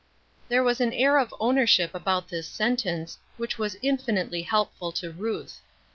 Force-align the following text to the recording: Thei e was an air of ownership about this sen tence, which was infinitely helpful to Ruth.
Thei 0.49 0.55
e 0.55 0.59
was 0.61 0.81
an 0.81 0.93
air 0.93 1.19
of 1.19 1.31
ownership 1.39 1.93
about 1.93 2.27
this 2.27 2.47
sen 2.47 2.75
tence, 2.75 3.17
which 3.37 3.59
was 3.59 3.77
infinitely 3.83 4.41
helpful 4.41 4.91
to 4.93 5.11
Ruth. 5.11 5.61